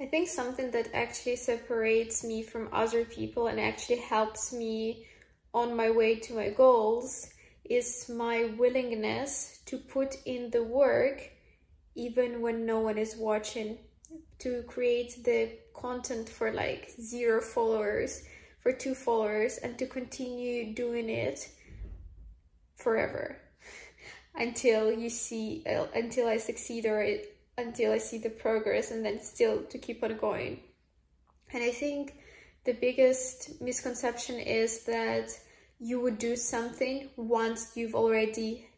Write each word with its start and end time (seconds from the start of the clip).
I 0.00 0.06
think 0.06 0.28
something 0.28 0.70
that 0.70 0.88
actually 0.94 1.36
separates 1.36 2.24
me 2.24 2.42
from 2.42 2.70
other 2.72 3.04
people 3.04 3.48
and 3.48 3.60
actually 3.60 3.98
helps 3.98 4.50
me 4.50 5.06
on 5.52 5.76
my 5.76 5.90
way 5.90 6.14
to 6.20 6.32
my 6.32 6.48
goals 6.48 7.28
is 7.64 8.08
my 8.08 8.46
willingness 8.56 9.60
to 9.66 9.76
put 9.76 10.16
in 10.24 10.50
the 10.50 10.62
work 10.62 11.30
even 11.94 12.40
when 12.40 12.64
no 12.64 12.80
one 12.80 12.96
is 12.96 13.16
watching 13.16 13.76
to 14.38 14.62
create 14.62 15.22
the 15.24 15.50
content 15.74 16.28
for 16.28 16.50
like 16.50 16.90
zero 16.98 17.42
followers 17.42 18.22
for 18.60 18.72
two 18.72 18.94
followers 18.94 19.58
and 19.58 19.78
to 19.78 19.86
continue 19.86 20.74
doing 20.74 21.10
it 21.10 21.46
forever 22.74 23.36
until 24.34 24.90
you 24.90 25.10
see 25.10 25.62
uh, 25.66 25.86
until 25.94 26.26
I 26.26 26.38
succeed 26.38 26.86
or 26.86 27.02
it, 27.02 27.36
until 27.60 27.92
I 27.92 27.98
see 27.98 28.18
the 28.18 28.30
progress 28.30 28.90
and 28.90 29.04
then 29.04 29.20
still 29.20 29.62
to 29.64 29.78
keep 29.78 30.02
on 30.02 30.16
going. 30.16 30.60
And 31.52 31.62
I 31.62 31.70
think 31.70 32.14
the 32.64 32.72
biggest 32.72 33.60
misconception 33.60 34.38
is 34.38 34.84
that 34.84 35.30
you 35.78 36.00
would 36.00 36.18
do 36.18 36.36
something 36.36 37.08
once 37.16 37.72
you've 37.76 37.94
already 37.94 38.68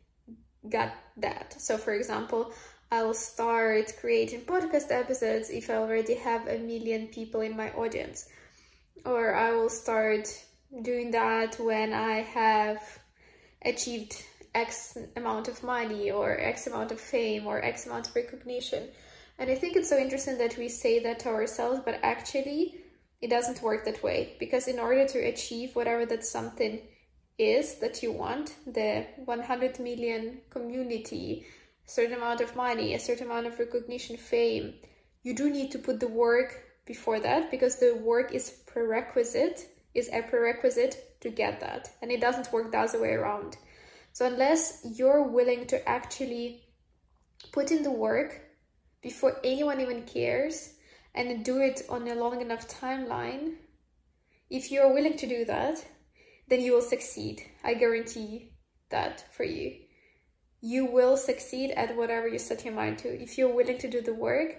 got 0.68 0.92
that. 1.16 1.60
So 1.60 1.76
for 1.76 1.92
example, 1.92 2.52
I'll 2.90 3.14
start 3.14 3.94
creating 4.00 4.42
podcast 4.42 4.90
episodes 4.90 5.50
if 5.50 5.70
I 5.70 5.74
already 5.74 6.14
have 6.14 6.46
a 6.46 6.58
million 6.58 7.08
people 7.08 7.40
in 7.40 7.56
my 7.56 7.70
audience. 7.72 8.28
Or 9.04 9.34
I 9.34 9.52
will 9.52 9.70
start 9.70 10.28
doing 10.82 11.10
that 11.10 11.58
when 11.58 11.92
I 11.92 12.20
have 12.20 12.80
achieved 13.64 14.22
X 14.54 14.98
amount 15.16 15.48
of 15.48 15.62
money 15.62 16.10
or 16.10 16.38
X 16.38 16.66
amount 16.66 16.92
of 16.92 17.00
fame 17.00 17.46
or 17.46 17.64
X 17.64 17.86
amount 17.86 18.08
of 18.08 18.16
recognition. 18.16 18.88
And 19.38 19.50
I 19.50 19.54
think 19.54 19.76
it's 19.76 19.88
so 19.88 19.98
interesting 19.98 20.38
that 20.38 20.58
we 20.58 20.68
say 20.68 21.00
that 21.00 21.20
to 21.20 21.28
ourselves, 21.30 21.80
but 21.84 21.98
actually 22.02 22.76
it 23.20 23.30
doesn't 23.30 23.62
work 23.62 23.84
that 23.84 24.02
way 24.02 24.36
because 24.38 24.68
in 24.68 24.78
order 24.78 25.06
to 25.06 25.18
achieve 25.18 25.74
whatever 25.74 26.04
that 26.06 26.24
something 26.24 26.80
is 27.38 27.76
that 27.76 28.02
you 28.02 28.12
want, 28.12 28.54
the 28.66 29.06
100 29.24 29.80
million 29.80 30.40
community, 30.50 31.46
a 31.86 31.90
certain 31.90 32.14
amount 32.14 32.40
of 32.40 32.54
money, 32.54 32.94
a 32.94 32.98
certain 32.98 33.26
amount 33.26 33.46
of 33.46 33.58
recognition, 33.58 34.16
fame, 34.16 34.74
you 35.22 35.34
do 35.34 35.50
need 35.50 35.70
to 35.70 35.78
put 35.78 36.00
the 36.00 36.08
work 36.08 36.62
before 36.84 37.20
that 37.20 37.50
because 37.50 37.76
the 37.78 37.94
work 37.94 38.34
is 38.34 38.50
prerequisite, 38.66 39.66
is 39.94 40.08
a 40.12 40.22
prerequisite 40.22 41.20
to 41.20 41.30
get 41.30 41.60
that. 41.60 41.90
And 42.02 42.10
it 42.10 42.20
doesn't 42.20 42.52
work 42.52 42.72
the 42.72 42.78
other 42.78 43.00
way 43.00 43.12
around. 43.12 43.56
So 44.12 44.26
unless 44.26 44.84
you're 44.84 45.26
willing 45.28 45.66
to 45.68 45.88
actually 45.88 46.64
put 47.50 47.70
in 47.70 47.82
the 47.82 47.90
work 47.90 48.40
before 49.02 49.40
anyone 49.42 49.80
even 49.80 50.02
cares 50.04 50.74
and 51.14 51.44
do 51.44 51.60
it 51.60 51.82
on 51.88 52.06
a 52.08 52.14
long 52.14 52.40
enough 52.40 52.68
timeline, 52.68 53.54
if 54.50 54.70
you're 54.70 54.92
willing 54.92 55.16
to 55.16 55.26
do 55.26 55.44
that, 55.46 55.84
then 56.48 56.60
you 56.60 56.72
will 56.72 56.82
succeed. 56.82 57.42
I 57.64 57.74
guarantee 57.74 58.52
that 58.90 59.24
for 59.32 59.44
you. 59.44 59.78
You 60.60 60.84
will 60.84 61.16
succeed 61.16 61.70
at 61.72 61.96
whatever 61.96 62.28
you 62.28 62.38
set 62.38 62.64
your 62.64 62.74
mind 62.74 62.98
to. 62.98 63.08
If 63.08 63.38
you're 63.38 63.54
willing 63.54 63.78
to 63.78 63.90
do 63.90 64.02
the 64.02 64.14
work, 64.14 64.56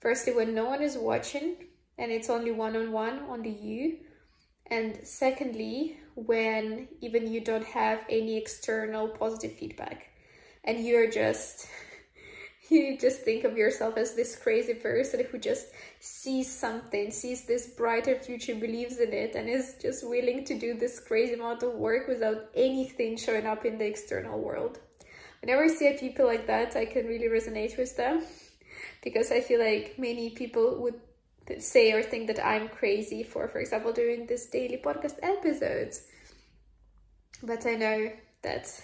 firstly, 0.00 0.34
when 0.34 0.54
no 0.54 0.64
one 0.64 0.82
is 0.82 0.96
watching 0.96 1.56
and 1.98 2.10
it's 2.10 2.30
only 2.30 2.50
one 2.50 2.76
on 2.76 2.90
one, 2.90 3.18
on 3.20 3.28
only 3.30 3.50
you. 3.50 3.98
And 4.66 4.98
secondly, 5.04 5.98
when 6.14 6.88
even 7.00 7.30
you 7.30 7.40
don't 7.40 7.66
have 7.66 8.00
any 8.08 8.36
external 8.36 9.08
positive 9.08 9.56
feedback 9.58 10.10
and 10.64 10.84
you're 10.84 11.10
just 11.10 11.68
you 12.70 12.96
just 12.96 13.20
think 13.20 13.44
of 13.44 13.58
yourself 13.58 13.96
as 13.96 14.14
this 14.14 14.36
crazy 14.36 14.74
person 14.74 15.24
who 15.30 15.38
just 15.38 15.66
sees 16.00 16.50
something, 16.50 17.10
sees 17.10 17.44
this 17.44 17.66
brighter 17.68 18.16
future, 18.16 18.54
believes 18.54 18.98
in 18.98 19.12
it, 19.12 19.34
and 19.34 19.48
is 19.48 19.76
just 19.80 20.08
willing 20.08 20.44
to 20.44 20.58
do 20.58 20.74
this 20.74 20.98
crazy 20.98 21.34
amount 21.34 21.62
of 21.62 21.74
work 21.74 22.08
without 22.08 22.48
anything 22.54 23.16
showing 23.16 23.46
up 23.46 23.64
in 23.66 23.76
the 23.76 23.84
external 23.84 24.40
world. 24.40 24.78
Whenever 25.42 25.64
I 25.64 25.68
see 25.68 25.94
people 25.98 26.24
like 26.24 26.46
that, 26.46 26.74
I 26.74 26.86
can 26.86 27.06
really 27.06 27.28
resonate 27.28 27.76
with 27.76 27.96
them 27.96 28.22
because 29.02 29.30
I 29.30 29.40
feel 29.40 29.60
like 29.60 29.98
many 29.98 30.30
people 30.30 30.80
would 30.80 30.98
say 31.58 31.92
or 31.92 32.02
think 32.02 32.26
that 32.28 32.44
I'm 32.44 32.68
crazy 32.68 33.22
for, 33.22 33.48
for 33.48 33.58
example, 33.58 33.92
doing 33.92 34.26
this 34.26 34.46
daily 34.46 34.78
podcast 34.78 35.18
episodes. 35.22 36.02
But 37.42 37.66
I 37.66 37.74
know 37.74 38.12
that 38.42 38.80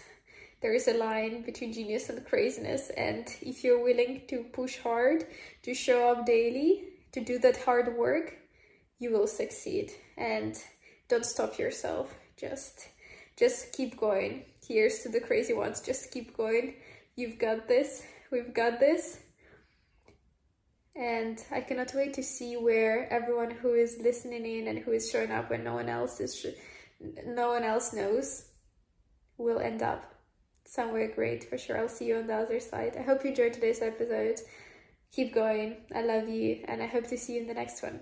there 0.60 0.74
is 0.74 0.88
a 0.88 0.94
line 0.94 1.42
between 1.42 1.72
genius 1.72 2.10
and 2.10 2.24
craziness, 2.26 2.90
and 2.90 3.26
if 3.40 3.64
you're 3.64 3.82
willing 3.82 4.22
to 4.28 4.44
push 4.52 4.78
hard, 4.78 5.26
to 5.62 5.72
show 5.72 6.10
up 6.10 6.26
daily, 6.26 6.84
to 7.12 7.20
do 7.20 7.38
that 7.38 7.56
hard 7.62 7.96
work, 7.96 8.36
you 8.98 9.10
will 9.10 9.26
succeed. 9.26 9.92
And 10.18 10.56
don't 11.08 11.24
stop 11.24 11.58
yourself. 11.58 12.14
Just 12.36 12.88
just 13.36 13.72
keep 13.72 13.96
going. 13.96 14.44
Here's 14.66 14.98
to 15.00 15.08
the 15.08 15.20
crazy 15.20 15.54
ones. 15.54 15.80
Just 15.80 16.12
keep 16.12 16.36
going. 16.36 16.74
You've 17.16 17.38
got 17.38 17.66
this. 17.66 18.02
We've 18.30 18.52
got 18.52 18.78
this 18.78 19.18
and 20.96 21.42
I 21.50 21.60
cannot 21.60 21.94
wait 21.94 22.14
to 22.14 22.22
see 22.22 22.56
where 22.56 23.12
everyone 23.12 23.50
who 23.50 23.74
is 23.74 23.98
listening 24.02 24.44
in 24.44 24.68
and 24.68 24.78
who 24.78 24.92
is 24.92 25.10
showing 25.10 25.30
up 25.30 25.50
when 25.50 25.64
no 25.64 25.74
one 25.74 25.88
else 25.88 26.20
is 26.20 26.46
no 27.24 27.48
one 27.48 27.62
else 27.62 27.92
knows 27.92 28.48
will 29.38 29.58
end 29.58 29.82
up 29.82 30.14
somewhere 30.64 31.10
great 31.14 31.48
for 31.48 31.56
sure. 31.56 31.78
I'll 31.78 31.88
see 31.88 32.06
you 32.06 32.16
on 32.16 32.26
the 32.26 32.34
other 32.34 32.60
side. 32.60 32.96
I 32.98 33.02
hope 33.02 33.24
you 33.24 33.30
enjoyed 33.30 33.52
today's 33.52 33.82
episode. 33.82 34.40
Keep 35.12 35.34
going. 35.34 35.78
I 35.94 36.02
love 36.02 36.28
you 36.28 36.64
and 36.66 36.82
I 36.82 36.86
hope 36.86 37.06
to 37.08 37.18
see 37.18 37.34
you 37.34 37.40
in 37.40 37.48
the 37.48 37.54
next 37.54 37.82
one. 37.82 38.00